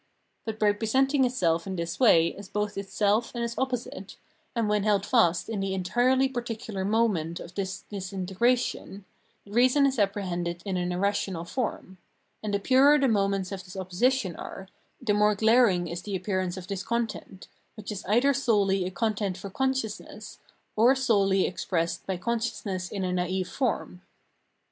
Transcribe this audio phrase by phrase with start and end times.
[0.45, 4.17] But by presenting itself in this way as both itself and its opposite,
[4.55, 9.05] and when held fast in the entirely particular moment of this disintegration,
[9.45, 11.99] reason is apprehended in an irrational form;
[12.41, 14.67] and the purer the moments of this opposition are,
[14.99, 19.13] the more glaring is the appearance of this content, which is either solely a con
[19.13, 20.39] tent for consciousness,
[20.75, 24.01] or solely expressed by conscious ness in a naive form.